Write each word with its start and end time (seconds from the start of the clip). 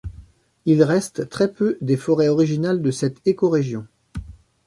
Il 0.65 0.81
reste 0.81 1.29
très 1.29 1.53
peu 1.53 1.77
des 1.81 1.95
forêts 1.95 2.27
originales 2.27 2.81
de 2.81 2.89
cette 2.89 3.21
écorégion. 3.27 3.85